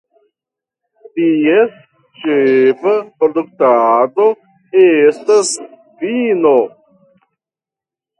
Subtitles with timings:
[1.17, 1.75] Ties
[2.21, 4.25] ĉefa produktado
[4.85, 5.53] estas
[6.01, 6.55] vino.